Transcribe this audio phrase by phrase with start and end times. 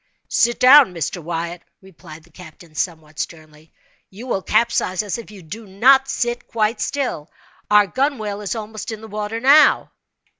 [0.29, 1.21] "Sit down, Mr.
[1.21, 3.71] Wyatt," replied the captain, somewhat sternly,
[4.09, 7.29] "you will capsize us if you do not sit quite still.
[7.69, 9.91] Our gunwhale is almost in the water now."